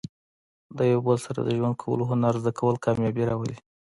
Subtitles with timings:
[0.77, 3.57] د یو بل سره د ژوند کولو هنر زده کول، کامیابي راولي.